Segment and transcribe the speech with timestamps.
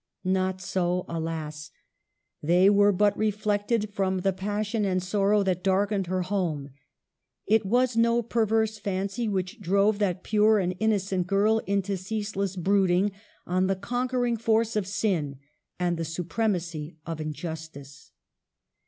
[0.25, 1.69] Not so, alas!
[2.41, 6.69] They were but reflected from the passion and sorrow that darkened her home;
[7.45, 13.11] it was no perverse fancy which drove that pure and innocent girl into ceaseless brooding
[13.45, 15.37] on the conquering force of sin
[15.79, 18.09] and the supremacy of injustice.